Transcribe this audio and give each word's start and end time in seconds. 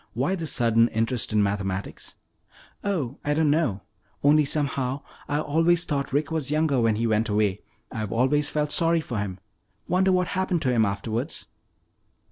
"Why 0.15 0.33
this 0.33 0.51
sudden 0.51 0.87
interest 0.87 1.31
in 1.31 1.43
mathematics?" 1.43 2.15
"Oh, 2.83 3.19
I 3.23 3.35
don't 3.35 3.51
know. 3.51 3.83
Only 4.23 4.45
somehow 4.45 5.03
I 5.27 5.39
always 5.39 5.85
thought 5.85 6.11
Rick 6.11 6.31
was 6.31 6.49
younger 6.49 6.81
when 6.81 6.95
he 6.95 7.05
went 7.05 7.29
away. 7.29 7.59
I've 7.91 8.11
always 8.11 8.49
felt 8.49 8.71
sorry 8.71 8.99
for 9.01 9.19
him. 9.19 9.39
Wonder 9.87 10.11
what 10.11 10.29
happened 10.29 10.63
to 10.63 10.71
him 10.73 10.85
afterwards?" 10.85 11.49